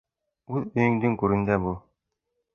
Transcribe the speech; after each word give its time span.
Үҙ 0.59 0.65
өйөңдөң 0.81 1.19
гүрендә 1.25 1.61
бул. 1.69 1.79